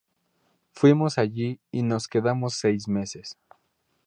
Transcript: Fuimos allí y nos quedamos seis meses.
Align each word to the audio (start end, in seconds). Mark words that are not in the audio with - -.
Fuimos 0.71 1.19
allí 1.19 1.59
y 1.71 1.83
nos 1.83 2.07
quedamos 2.07 2.55
seis 2.55 2.87
meses. 2.87 3.37